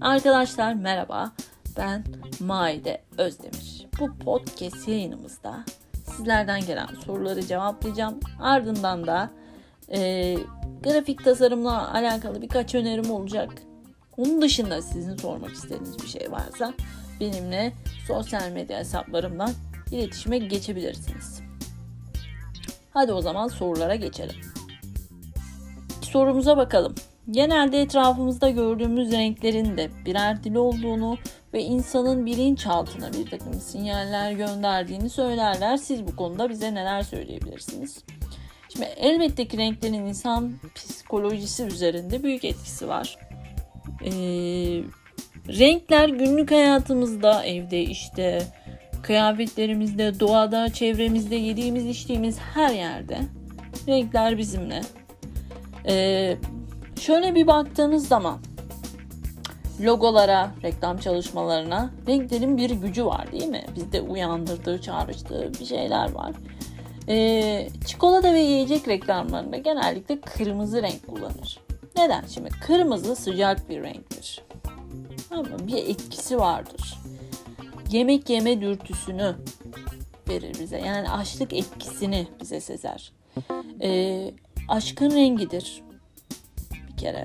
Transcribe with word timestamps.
Arkadaşlar 0.00 0.74
merhaba. 0.74 1.32
Ben 1.76 2.04
Maide 2.40 3.02
Özdemir. 3.18 3.86
Bu 4.00 4.18
podcast 4.18 4.88
yayınımızda 4.88 5.64
sizlerden 6.04 6.60
gelen 6.60 6.88
soruları 7.06 7.46
cevaplayacağım. 7.46 8.20
Ardından 8.40 9.06
da 9.06 9.30
e, 9.92 10.34
grafik 10.84 11.24
tasarımla 11.24 11.94
alakalı 11.94 12.42
birkaç 12.42 12.74
önerim 12.74 13.10
olacak. 13.10 13.50
Onun 14.16 14.42
dışında 14.42 14.82
sizin 14.82 15.16
sormak 15.16 15.50
istediğiniz 15.50 15.98
bir 16.02 16.06
şey 16.06 16.32
varsa 16.32 16.74
benimle 17.20 17.72
sosyal 18.06 18.50
medya 18.50 18.78
hesaplarımdan 18.78 19.50
iletişime 19.92 20.38
geçebilirsiniz. 20.38 21.40
Hadi 22.94 23.12
o 23.12 23.20
zaman 23.20 23.48
sorulara 23.48 23.94
geçelim. 23.94 24.36
Sorumuza 26.02 26.56
bakalım. 26.56 26.94
Genelde 27.30 27.80
etrafımızda 27.80 28.50
gördüğümüz 28.50 29.12
renklerin 29.12 29.76
de 29.76 29.90
birer 30.06 30.44
dil 30.44 30.54
olduğunu 30.54 31.18
ve 31.54 31.62
insanın 31.62 32.26
bilinçaltına 32.26 33.12
bir 33.12 33.30
takım 33.30 33.54
sinyaller 33.54 34.32
gönderdiğini 34.32 35.10
söylerler. 35.10 35.76
Siz 35.76 36.06
bu 36.06 36.16
konuda 36.16 36.50
bize 36.50 36.74
neler 36.74 37.02
söyleyebilirsiniz? 37.02 38.04
Şimdi 38.72 38.86
elbette 38.96 39.48
ki 39.48 39.58
renklerin 39.58 40.06
insan 40.06 40.52
psikolojisi 40.74 41.64
üzerinde 41.64 42.22
büyük 42.22 42.44
etkisi 42.44 42.88
var. 42.88 43.16
Ee, 44.04 44.10
renkler 45.48 46.08
günlük 46.08 46.50
hayatımızda, 46.50 47.44
evde, 47.44 47.82
işte, 47.82 48.42
kıyafetlerimizde, 49.02 50.20
doğada, 50.20 50.72
çevremizde, 50.72 51.36
yediğimiz, 51.36 51.86
içtiğimiz 51.86 52.38
her 52.38 52.74
yerde 52.74 53.18
renkler 53.88 54.38
bizimle. 54.38 54.80
Ee, 55.88 56.36
şöyle 56.98 57.34
bir 57.34 57.46
baktığınız 57.46 58.08
zaman 58.08 58.38
logolara, 59.80 60.50
reklam 60.62 60.98
çalışmalarına 60.98 61.90
renklerin 62.06 62.56
bir 62.56 62.70
gücü 62.70 63.06
var 63.06 63.32
değil 63.32 63.48
mi? 63.48 63.64
Bizde 63.76 64.00
uyandırdığı, 64.00 64.80
çağrıştığı 64.80 65.52
bir 65.60 65.64
şeyler 65.64 66.12
var. 66.12 66.32
Ee, 67.08 67.68
çikolata 67.86 68.32
ve 68.32 68.40
yiyecek 68.40 68.88
reklamlarında 68.88 69.56
genellikle 69.56 70.20
kırmızı 70.20 70.82
renk 70.82 71.06
kullanır. 71.06 71.60
Neden? 71.96 72.24
Şimdi 72.26 72.48
kırmızı 72.48 73.16
sıcak 73.16 73.68
bir 73.70 73.82
renktir. 73.82 74.42
Ama 75.30 75.44
bir 75.66 75.76
etkisi 75.76 76.38
vardır. 76.38 76.98
Yemek 77.90 78.30
yeme 78.30 78.60
dürtüsünü 78.60 79.34
verir 80.28 80.56
bize. 80.60 80.78
Yani 80.78 81.10
açlık 81.10 81.52
etkisini 81.52 82.28
bize 82.40 82.60
sezer. 82.60 83.12
Ee, 83.82 84.30
aşkın 84.68 85.10
rengidir. 85.10 85.82
Kere. 86.98 87.22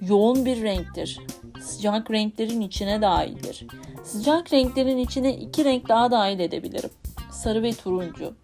Yoğun 0.00 0.44
bir 0.44 0.62
renktir. 0.62 1.20
Sıcak 1.60 2.10
renklerin 2.10 2.60
içine 2.60 3.02
dahildir. 3.02 3.66
Sıcak 4.04 4.52
renklerin 4.52 4.98
içine 4.98 5.36
iki 5.36 5.64
renk 5.64 5.88
daha 5.88 6.10
dahil 6.10 6.40
edebilirim. 6.40 6.90
Sarı 7.30 7.62
ve 7.62 7.72
turuncu. 7.72 8.34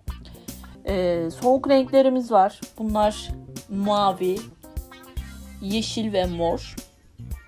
Ee, 0.89 1.29
soğuk 1.41 1.69
renklerimiz 1.69 2.33
var. 2.33 2.61
Bunlar 2.79 3.29
mavi, 3.69 4.39
yeşil 5.63 6.13
ve 6.13 6.27
mor. 6.27 6.77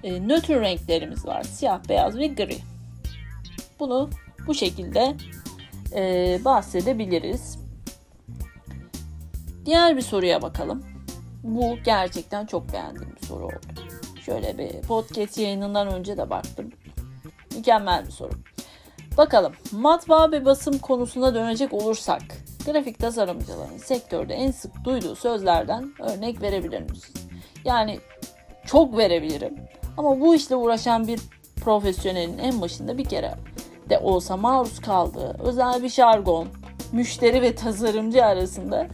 Ee, 0.02 0.28
nötr 0.28 0.61
renklerimiz 0.61 1.27
var. 1.27 1.42
Siyah, 1.42 1.89
beyaz 1.89 2.17
ve 2.19 2.27
gri. 2.27 2.56
Bunu 3.80 4.11
bu 4.47 4.55
şekilde 4.55 5.14
e, 5.94 6.41
bahsedebiliriz. 6.44 7.58
Diğer 9.67 9.97
bir 9.97 10.02
soruya 10.02 10.42
bakalım. 10.42 10.95
Bu 11.47 11.77
gerçekten 11.84 12.47
çok 12.47 12.72
beğendiğim 12.72 13.16
bir 13.16 13.27
soru 13.27 13.44
oldu. 13.44 13.56
Şöyle 14.25 14.58
bir 14.58 14.83
podcast 14.83 15.39
yayınından 15.39 15.89
önce 15.89 16.16
de 16.16 16.30
baktım. 16.30 16.72
Mükemmel 17.56 18.06
bir 18.06 18.11
soru. 18.11 18.33
Bakalım 19.16 19.52
matbaa 19.72 20.33
ve 20.33 20.44
basım 20.44 20.78
konusuna 20.78 21.34
dönecek 21.34 21.73
olursak 21.73 22.23
grafik 22.67 22.98
tasarımcıların 22.98 23.79
sektörde 23.79 24.34
en 24.34 24.51
sık 24.51 24.84
duyduğu 24.84 25.17
sözlerden 25.17 25.92
örnek 26.01 26.42
verebilir 26.42 26.80
misiniz? 26.80 27.27
Yani 27.64 27.98
çok 28.64 28.96
verebilirim. 28.98 29.55
Ama 29.96 30.20
bu 30.20 30.34
işle 30.34 30.57
uğraşan 30.57 31.08
bir 31.08 31.20
profesyonelin 31.64 32.39
en 32.39 32.61
başında 32.61 32.98
bir 32.98 33.05
kere 33.05 33.34
de 33.90 33.98
olsa 33.98 34.36
maruz 34.36 34.80
kaldığı 34.80 35.36
özel 35.39 35.83
bir 35.83 35.89
jargon, 35.89 36.48
müşteri 36.92 37.42
ve 37.42 37.55
tasarımcı 37.55 38.24
arasında 38.24 38.86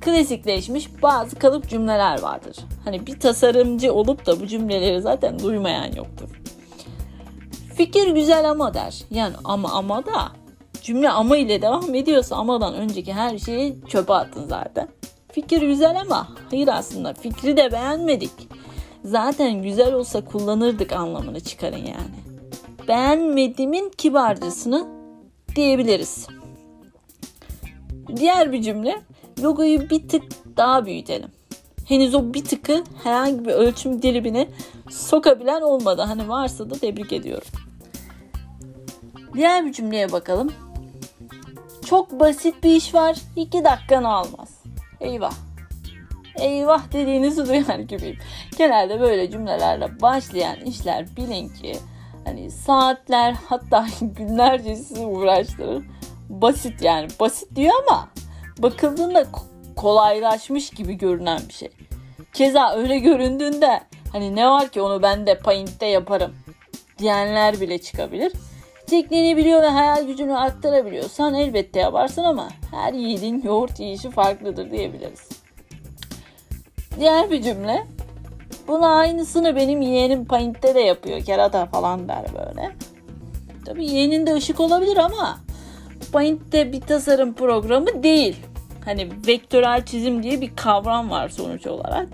klasikleşmiş 0.00 1.02
bazı 1.02 1.36
kalıp 1.36 1.68
cümleler 1.68 2.22
vardır. 2.22 2.56
Hani 2.84 3.06
bir 3.06 3.20
tasarımcı 3.20 3.92
olup 3.92 4.26
da 4.26 4.40
bu 4.40 4.46
cümleleri 4.46 5.00
zaten 5.00 5.38
duymayan 5.38 5.92
yoktur. 5.96 6.40
Fikir 7.74 8.08
güzel 8.08 8.50
ama 8.50 8.74
der. 8.74 9.04
Yani 9.10 9.34
ama 9.44 9.72
ama 9.72 10.06
da 10.06 10.32
cümle 10.82 11.10
ama 11.10 11.36
ile 11.36 11.62
devam 11.62 11.94
ediyorsa 11.94 12.36
amadan 12.36 12.74
önceki 12.74 13.12
her 13.12 13.38
şeyi 13.38 13.76
çöpe 13.88 14.12
attın 14.12 14.46
zaten. 14.48 14.88
Fikir 15.32 15.62
güzel 15.62 16.00
ama 16.00 16.28
hayır 16.50 16.68
aslında 16.68 17.14
fikri 17.14 17.56
de 17.56 17.72
beğenmedik. 17.72 18.30
Zaten 19.04 19.62
güzel 19.62 19.92
olsa 19.92 20.24
kullanırdık 20.24 20.92
anlamını 20.92 21.40
çıkarın 21.40 21.76
yani. 21.76 22.18
Beğenmediğimin 22.88 23.90
kibarcısını 23.98 24.86
diyebiliriz. 25.56 26.26
Diğer 28.16 28.52
bir 28.52 28.62
cümle 28.62 29.02
logoyu 29.42 29.90
bir 29.90 30.08
tık 30.08 30.22
daha 30.56 30.86
büyütelim. 30.86 31.30
Henüz 31.84 32.14
o 32.14 32.34
bir 32.34 32.44
tıkı 32.44 32.84
herhangi 33.04 33.44
bir 33.44 33.52
ölçüm 33.52 34.02
dilimine 34.02 34.48
sokabilen 34.90 35.60
olmadı. 35.60 36.02
Hani 36.02 36.28
varsa 36.28 36.70
da 36.70 36.74
tebrik 36.74 37.12
ediyorum. 37.12 37.48
Diğer 39.34 39.66
bir 39.66 39.72
cümleye 39.72 40.12
bakalım. 40.12 40.52
Çok 41.86 42.20
basit 42.20 42.64
bir 42.64 42.76
iş 42.76 42.94
var. 42.94 43.16
iki 43.36 43.64
dakikanı 43.64 44.08
almaz. 44.08 44.62
Eyvah. 45.00 45.32
Eyvah 46.38 46.92
dediğinizi 46.92 47.48
duyar 47.48 47.78
gibiyim. 47.78 48.18
Genelde 48.58 49.00
böyle 49.00 49.30
cümlelerle 49.30 50.00
başlayan 50.00 50.60
işler 50.60 51.16
bilin 51.16 51.48
ki 51.48 51.76
hani 52.24 52.50
saatler 52.50 53.36
hatta 53.48 53.86
günlerce 54.00 54.76
sizi 54.76 55.06
uğraştırır. 55.06 55.84
Basit 56.28 56.82
yani 56.82 57.08
basit 57.20 57.56
diyor 57.56 57.74
ama 57.88 58.08
bakıldığında 58.62 59.24
kolaylaşmış 59.76 60.70
gibi 60.70 60.94
görünen 60.94 61.40
bir 61.48 61.52
şey. 61.52 61.70
Keza 62.32 62.74
öyle 62.76 62.98
göründüğünde 62.98 63.80
hani 64.12 64.36
ne 64.36 64.46
var 64.46 64.68
ki 64.68 64.80
onu 64.80 65.02
ben 65.02 65.26
de 65.26 65.38
Paint'te 65.38 65.86
yaparım 65.86 66.34
diyenler 66.98 67.60
bile 67.60 67.78
çıkabilir. 67.78 68.32
Tekniğini 68.86 69.36
biliyor 69.36 69.62
ve 69.62 69.68
hayal 69.68 70.06
gücünü 70.06 70.36
arttırabiliyorsan 70.36 71.34
elbette 71.34 71.80
yaparsın 71.80 72.24
ama 72.24 72.48
her 72.70 72.92
yiğidin 72.92 73.42
yoğurt 73.42 73.80
yiyişi 73.80 74.10
farklıdır 74.10 74.70
diyebiliriz. 74.70 75.28
Diğer 77.00 77.30
bir 77.30 77.42
cümle. 77.42 77.86
Buna 78.68 78.94
aynısını 78.94 79.56
benim 79.56 79.82
yeğenim 79.82 80.24
Paint'te 80.24 80.74
de 80.74 80.80
yapıyor. 80.80 81.20
Kerata 81.20 81.66
falan 81.66 82.08
der 82.08 82.24
böyle. 82.34 82.70
Tabii 83.66 83.86
yeğenin 83.86 84.26
de 84.26 84.34
ışık 84.34 84.60
olabilir 84.60 84.96
ama 84.96 85.38
Paint'te 86.12 86.72
bir 86.72 86.80
tasarım 86.80 87.34
programı 87.34 88.02
değil. 88.02 88.36
Hani 88.88 89.08
vektörel 89.26 89.84
çizim 89.84 90.22
diye 90.22 90.40
bir 90.40 90.56
kavram 90.56 91.10
var 91.10 91.28
sonuç 91.28 91.66
olarak. 91.66 92.08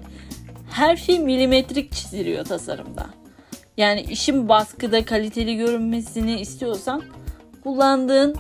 Her 0.71 0.97
şey 0.97 1.19
milimetrik 1.19 1.93
çiziliyor 1.93 2.45
tasarımda. 2.45 3.07
Yani 3.77 4.01
işin 4.01 4.49
baskıda 4.49 5.05
kaliteli 5.05 5.57
görünmesini 5.57 6.41
istiyorsan 6.41 7.03
kullandığın 7.63 8.37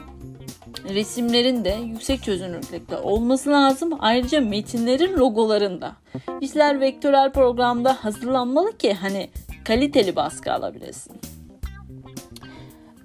resimlerin 0.88 1.64
de 1.64 1.78
yüksek 1.84 2.22
çözünürlükte 2.22 2.96
olması 2.96 3.50
lazım. 3.50 3.98
Ayrıca 4.00 4.40
metinlerin 4.40 5.18
logolarında. 5.18 5.92
İşler 6.40 6.80
vektörel 6.80 7.32
programda 7.32 8.04
hazırlanmalı 8.04 8.78
ki 8.78 8.92
hani 8.94 9.30
kaliteli 9.64 10.16
baskı 10.16 10.52
alabilesin. 10.52 11.20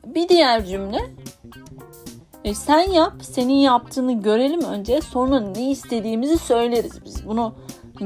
Bir 0.05 0.29
diğer 0.29 0.65
cümle 0.65 0.99
e 2.43 2.53
sen 2.53 2.91
yap, 2.91 3.13
senin 3.21 3.53
yaptığını 3.53 4.21
görelim 4.21 4.61
önce 4.61 5.01
sonra 5.01 5.39
ne 5.39 5.71
istediğimizi 5.71 6.37
söyleriz 6.37 7.05
biz. 7.05 7.27
Bunu 7.27 7.55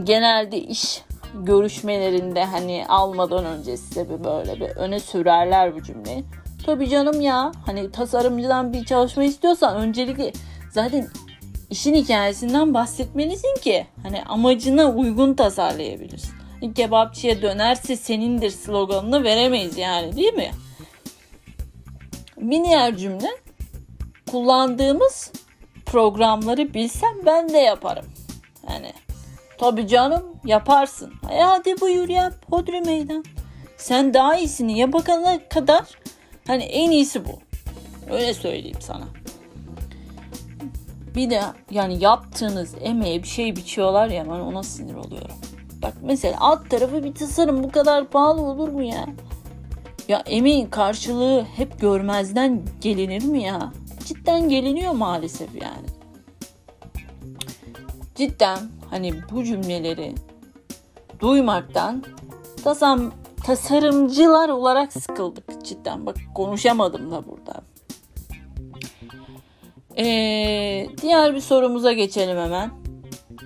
genelde 0.04 0.58
iş 0.58 1.02
görüşmelerinde 1.34 2.46
hani 2.46 2.86
almadan 2.90 3.46
önce 3.46 3.78
size 3.78 4.10
bir 4.10 4.24
böyle 4.24 4.56
bir 4.56 4.76
öne 4.76 5.00
sürerler 5.00 5.76
bu 5.76 5.84
cümleyi. 5.84 6.24
Tabii 6.66 6.90
canım 6.90 7.22
ya 7.22 7.52
hani 7.66 7.92
tasarımcıdan 7.92 8.74
bir 8.74 8.86
çalışma 8.86 9.24
istiyorsan 9.24 9.78
öncelikle 9.78 10.34
zaten 10.72 11.08
işin 11.70 11.96
hikayesinden 11.96 12.74
bahsetmelisin 12.74 13.56
ki 13.62 13.88
hani 14.04 14.24
amacına 14.24 14.92
uygun 14.92 15.34
tasarlayabilirsin. 15.34 16.34
Hani 16.62 16.74
kebapçıya 16.74 17.42
dönerse 17.42 17.96
senindir 17.96 18.50
sloganını 18.50 19.24
veremeyiz 19.24 19.78
yani 19.78 20.16
değil 20.16 20.34
mi? 20.34 20.52
Bir 22.38 22.64
diğer 22.64 22.98
cümle 22.98 23.30
kullandığımız 24.34 25.32
programları 25.86 26.74
bilsem 26.74 27.14
ben 27.26 27.50
de 27.50 27.58
yaparım. 27.58 28.06
Yani 28.70 28.94
Tabii 29.58 29.88
canım 29.88 30.24
yaparsın. 30.46 31.14
E 31.32 31.42
hadi 31.42 31.82
buyur 31.82 32.10
yap 32.10 32.34
hodri 32.50 32.82
meydan. 32.82 33.26
Sen 33.78 34.14
daha 34.14 34.38
iyisini 34.38 34.80
yapana 34.80 35.40
kadar 35.50 35.84
hani 36.48 36.64
en 36.64 36.92
iyisi 36.92 37.26
bu. 37.26 37.40
Öyle 38.14 38.34
söyleyeyim 38.34 38.82
sana. 38.82 39.04
Bir 41.16 41.30
de 41.30 41.42
yani 41.72 42.04
yaptığınız 42.04 42.76
emeğe 42.82 43.24
bir 43.24 43.28
şey 43.28 43.56
biçiyorlar 43.56 44.08
ya 44.08 44.26
ben 44.26 44.30
ona 44.30 44.64
sinir 44.64 44.96
oluyorum. 44.96 45.36
Bak 45.82 45.94
mesela 46.02 46.36
alt 46.40 46.70
tarafı 46.70 47.04
bir 47.04 47.14
tasarım 47.14 47.64
bu 47.64 47.72
kadar 47.72 48.06
pahalı 48.06 48.42
olur 48.42 48.70
mu 48.70 48.84
ya? 48.84 49.06
Ya 50.08 50.24
emeğin 50.26 50.68
karşılığı 50.68 51.46
hep 51.56 51.80
görmezden 51.80 52.62
gelinir 52.82 53.24
mi 53.24 53.44
ya? 53.44 53.72
Cidden 54.06 54.50
geliniyor 54.50 54.94
maalesef 54.94 55.56
yani. 55.62 55.88
Cidden 58.16 58.60
hani 58.90 59.14
bu 59.32 59.44
cümleleri 59.44 60.16
duymaktan 61.20 62.04
tasam 62.64 63.12
tasarımcılar 63.46 64.50
olarak 64.50 64.94
sıkıldık 64.94 65.66
cidden. 65.66 66.06
Bak 66.06 66.18
konuşamadım 66.36 67.12
da 67.12 67.24
burada. 67.28 67.62
Ee, 69.98 70.88
diğer 71.02 71.36
bir 71.36 71.42
sorumuza 71.42 71.94
geçelim 71.94 72.38
hemen. 72.38 72.72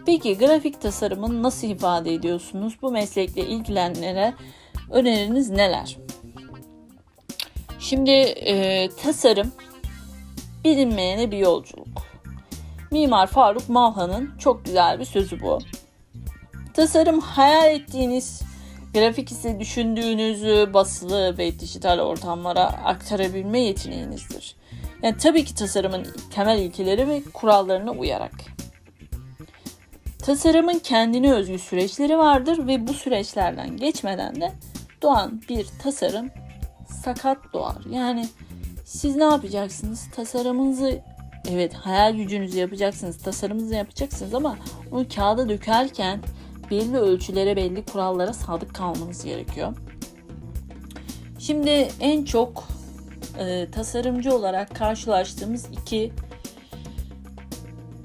Peki 0.06 0.38
grafik 0.38 0.82
tasarımını 0.82 1.44
nasıl 1.44 1.68
ifade 1.68 2.14
ediyorsunuz? 2.14 2.78
Bu 2.82 2.92
meslekle 2.92 3.42
ilgilenenlere 3.48 4.34
öneriniz 4.92 5.50
neler? 5.50 5.98
Şimdi 7.80 8.12
e, 8.12 8.90
tasarım 9.04 9.52
bilinmeyene 10.68 11.32
bir 11.32 11.38
yolculuk. 11.38 11.88
Mimar 12.92 13.28
Faruk 13.28 13.70
Malhan'ın 13.70 14.38
çok 14.40 14.66
güzel 14.66 15.00
bir 15.00 15.06
sözü 15.06 15.42
bu. 15.42 15.60
Tasarım 16.74 17.20
hayal 17.20 17.76
ettiğiniz 17.76 18.42
grafik 18.94 19.32
ise 19.32 19.60
düşündüğünüzü 19.60 20.70
basılı 20.74 21.38
ve 21.38 21.60
dijital 21.60 22.00
ortamlara 22.00 22.64
aktarabilme 22.64 23.60
yeteneğinizdir. 23.60 24.56
Yani 25.04 25.18
tabii 25.18 25.46
ki 25.46 25.56
tasarımın 25.56 26.08
temel 26.34 26.60
ilkeleri 26.60 27.08
ve 27.08 27.24
kurallarına 27.34 27.92
uyarak. 27.92 28.34
Tasarımın 30.20 30.80
kendine 30.80 31.34
özgü 31.34 31.60
süreçleri 31.60 32.18
vardır 32.18 32.68
ve 32.68 32.88
bu 32.88 32.94
süreçlerden 32.94 33.78
geçmeden 33.78 34.42
de 34.42 34.52
doğan 35.02 35.42
bir 35.50 35.68
tasarım 35.84 36.30
sakat 37.04 37.38
doğar. 37.54 37.78
Yani 37.92 38.28
siz 38.88 39.16
ne 39.16 39.24
yapacaksınız? 39.24 40.08
Tasarımınızı 40.16 41.02
evet 41.50 41.74
hayal 41.74 42.16
gücünüzü 42.16 42.60
yapacaksınız, 42.60 43.18
tasarımınızı 43.18 43.76
yapacaksınız 43.76 44.34
ama 44.34 44.58
onu 44.92 45.06
kağıda 45.16 45.50
dökerken 45.50 46.20
belli 46.72 46.98
ölçülere, 46.98 47.56
belli 47.56 47.86
kurallara 47.86 48.34
sadık 48.34 48.76
kalmanız 48.76 49.24
gerekiyor. 49.24 49.78
Şimdi 51.40 51.88
en 52.00 52.24
çok 52.24 52.68
e, 53.40 53.72
tasarımcı 53.72 54.36
olarak 54.36 54.76
karşılaştığımız 54.76 55.66
iki 55.72 56.12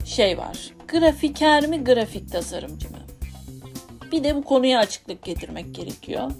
şey 0.05 0.39
var. 0.39 0.71
Grafiker 0.89 1.67
mi, 1.67 1.85
grafik 1.85 2.33
tasarımcı 2.33 2.91
mı? 2.91 2.99
Bir 4.13 4.25
de 4.25 4.37
bu 4.37 4.45
konuya 4.45 4.79
açıklık 4.79 5.23
getirmek 5.23 5.75
gerekiyor. 5.75 6.31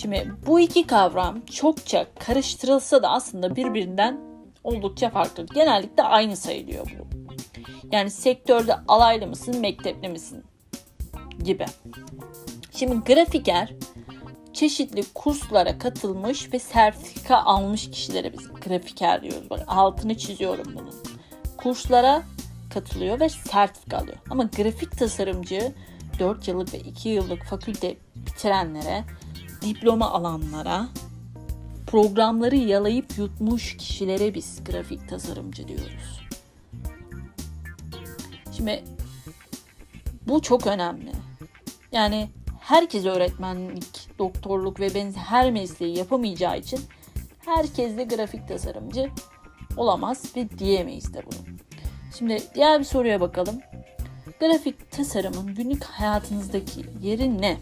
Şimdi 0.00 0.32
bu 0.46 0.60
iki 0.60 0.86
kavram 0.86 1.40
çokça 1.44 2.06
karıştırılsa 2.18 3.02
da 3.02 3.10
aslında 3.10 3.56
birbirinden 3.56 4.20
oldukça 4.64 5.10
farklı. 5.10 5.46
Genellikle 5.54 6.02
aynı 6.02 6.36
sayılıyor 6.36 6.86
bu. 6.98 7.06
Yani 7.92 8.10
sektörde 8.10 8.74
alaylı 8.88 9.26
mısın, 9.26 9.60
mektepli 9.60 10.08
misin 10.08 10.44
gibi. 11.44 11.64
Şimdi 12.72 13.14
grafiker 13.14 13.74
çeşitli 14.52 15.02
kurslara 15.14 15.78
katılmış 15.78 16.52
ve 16.52 16.58
sertifika 16.58 17.36
almış 17.36 17.90
kişilere 17.90 18.32
biz 18.32 18.48
grafiker 18.66 19.22
diyoruz. 19.22 19.50
Bak 19.50 19.60
altını 19.66 20.18
çiziyorum 20.18 20.66
bunun. 20.74 20.94
Kurslara 21.56 22.22
katılıyor 22.74 23.20
ve 23.20 23.28
sertifika 23.28 23.98
alıyor. 23.98 24.16
Ama 24.30 24.44
grafik 24.44 24.98
tasarımcı 24.98 25.72
4 26.18 26.48
yıllık 26.48 26.74
ve 26.74 26.78
2 26.78 27.08
yıllık 27.08 27.44
fakülte 27.44 27.96
bitirenlere, 28.16 29.04
diploma 29.62 30.10
alanlara, 30.10 30.88
programları 31.86 32.56
yalayıp 32.56 33.18
yutmuş 33.18 33.76
kişilere 33.76 34.34
biz 34.34 34.64
grafik 34.64 35.08
tasarımcı 35.08 35.68
diyoruz. 35.68 36.28
Şimdi 38.56 38.84
bu 40.28 40.42
çok 40.42 40.66
önemli. 40.66 41.12
Yani 41.92 42.28
herkes 42.60 43.04
öğretmenlik, 43.04 44.18
doktorluk 44.18 44.80
ve 44.80 44.94
benzer 44.94 45.20
her 45.20 45.50
mesleği 45.50 45.98
yapamayacağı 45.98 46.58
için 46.58 46.80
herkes 47.38 47.96
de 47.96 48.04
grafik 48.04 48.48
tasarımcı 48.48 49.10
olamaz 49.76 50.36
ve 50.36 50.58
diyemeyiz 50.58 51.14
de 51.14 51.22
bunu. 51.26 51.56
Şimdi 52.18 52.42
diğer 52.54 52.80
bir 52.80 52.84
soruya 52.84 53.20
bakalım. 53.20 53.60
Grafik 54.40 54.90
tasarımın 54.90 55.54
günlük 55.54 55.84
hayatınızdaki 55.84 56.86
yeri 57.02 57.42
ne? 57.42 57.58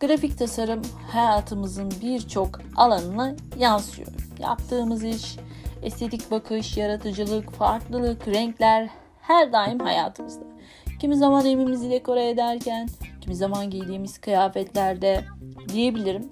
Grafik 0.00 0.38
tasarım 0.38 0.82
hayatımızın 1.12 1.92
birçok 2.02 2.60
alanına 2.76 3.34
yansıyor. 3.58 4.08
Yaptığımız 4.38 5.04
iş, 5.04 5.36
estetik 5.82 6.30
bakış, 6.30 6.76
yaratıcılık, 6.76 7.52
farklılık, 7.52 8.28
renkler 8.28 8.90
her 9.20 9.52
daim 9.52 9.78
hayatımızda. 9.78 10.44
Kimi 11.00 11.16
zaman 11.16 11.46
evimizi 11.46 11.90
dekore 11.90 12.28
ederken, 12.28 12.88
kimi 13.20 13.36
zaman 13.36 13.70
giydiğimiz 13.70 14.18
kıyafetlerde 14.18 15.24
diyebilirim. 15.68 16.28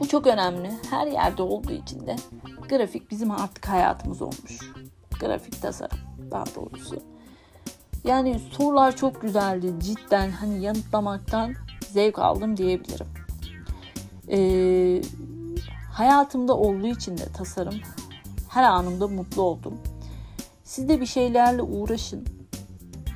Bu 0.00 0.08
çok 0.08 0.26
önemli. 0.26 0.70
Her 0.90 1.06
yerde 1.06 1.42
olduğu 1.42 1.72
için 1.72 2.06
de 2.06 2.16
grafik 2.68 3.10
bizim 3.10 3.30
artık 3.30 3.68
hayatımız 3.68 4.22
olmuş. 4.22 4.58
Grafik 5.20 5.62
tasarım 5.62 5.98
daha 6.30 6.44
doğrusu. 6.56 7.02
Yani 8.04 8.40
sorular 8.52 8.96
çok 8.96 9.22
güzeldi. 9.22 9.74
Cidden 9.78 10.30
hani 10.30 10.62
yanıtlamaktan 10.62 11.54
zevk 11.96 12.18
aldım 12.18 12.56
diyebilirim. 12.56 13.06
Ee, 14.30 15.02
hayatımda 15.92 16.56
olduğu 16.56 16.86
için 16.86 17.18
de 17.18 17.24
tasarım 17.24 17.74
her 18.48 18.62
anımda 18.62 19.08
mutlu 19.08 19.42
oldum. 19.42 19.74
Siz 20.64 20.88
de 20.88 21.00
bir 21.00 21.06
şeylerle 21.06 21.62
uğraşın. 21.62 22.26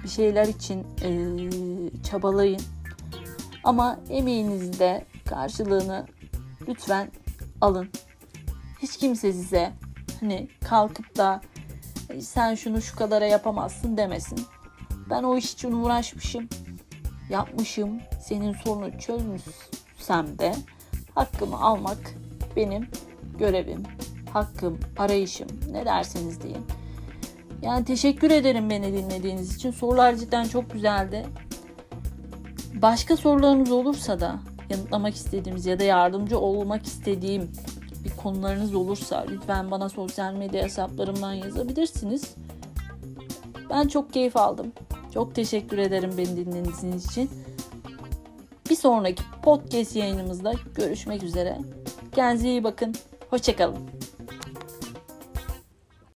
Bir 0.04 0.08
şeyler 0.08 0.46
için 0.46 0.86
e, 1.02 1.10
çabalayın. 2.02 2.60
Ama 3.64 4.00
emeğinizde 4.10 5.04
karşılığını 5.26 6.06
lütfen 6.68 7.10
alın. 7.60 7.88
Hiç 8.82 8.96
kimse 8.96 9.32
size 9.32 9.72
hani 10.20 10.49
kalkıp 10.64 11.16
da 11.16 11.40
sen 12.20 12.54
şunu 12.54 12.82
şu 12.82 12.96
kadara 12.96 13.26
yapamazsın 13.26 13.96
demesin. 13.96 14.40
Ben 15.10 15.22
o 15.22 15.37
iş 15.37 15.52
için 15.52 15.72
uğraşmışım, 15.72 16.49
yapmışım. 17.30 18.00
Senin 18.20 18.52
sorunu 18.52 18.99
çözmüşsem 18.99 20.38
de 20.38 20.54
hakkımı 21.14 21.60
almak 21.60 21.99
benim 22.56 22.88
görevim, 23.38 23.82
hakkım, 24.32 24.80
arayışım 24.99 25.49
ne 25.72 25.84
derseniz 25.84 26.42
deyin. 26.42 26.66
Yani 27.62 27.84
teşekkür 27.84 28.30
ederim 28.30 28.70
beni 28.70 28.92
dinlediğiniz 28.92 29.56
için. 29.56 29.70
Sorular 29.70 30.14
cidden 30.14 30.44
çok 30.44 30.70
güzeldi. 30.70 31.26
Başka 32.75 33.16
sorularınız 33.16 33.70
olursa 33.70 34.20
da 34.20 34.38
yanıtlamak 34.70 35.14
istediğimiz 35.14 35.66
ya 35.66 35.78
da 35.78 35.84
yardımcı 35.84 36.38
olmak 36.38 36.87
istediğim 36.87 37.50
bir 38.04 38.16
konularınız 38.16 38.75
olursa 38.75 39.26
lütfen 39.30 39.70
bana 39.70 39.88
sosyal 39.88 40.34
medya 40.34 40.62
hesaplarımdan 40.62 41.32
yazabilirsiniz. 41.32 42.34
Ben 43.70 43.88
çok 43.88 44.12
keyif 44.12 44.37
aldım. 44.37 44.72
Çok 45.14 45.35
teşekkür 45.35 45.79
ederim 45.79 46.11
beni 46.19 46.37
dinlediğiniz 46.37 47.07
için. 47.11 47.31
Bir 48.71 48.75
sonraki 48.75 49.23
podcast 49.43 49.97
yayınımızda 49.97 50.52
görüşmek 50.75 51.23
üzere. 51.23 51.59
Kendinize 52.14 52.49
iyi 52.49 52.64
bakın. 52.64 52.95
Hoşçakalın. 53.31 53.79